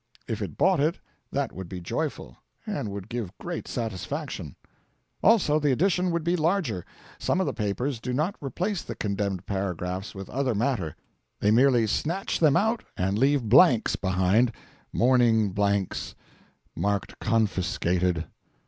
[0.27, 0.97] If it bought it,
[1.31, 4.55] that would be joyful, and would give great satisfaction.
[5.21, 6.83] Also, the edition would be larger.
[7.19, 10.95] Some of the papers do not replace the condemned paragraphs with other matter;
[11.39, 14.51] they merely snatch them out and leave blanks behind
[14.91, 16.15] mourning blanks,
[16.75, 18.25] marked 'Confiscated'.